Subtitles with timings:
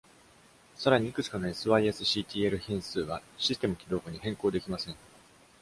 [0.73, 4.95] さらに、いくつかの sysctl 変数はシステム起動後に変更できません。